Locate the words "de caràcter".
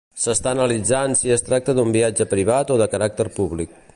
2.85-3.29